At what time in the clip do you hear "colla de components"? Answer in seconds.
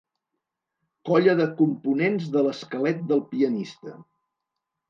1.09-2.31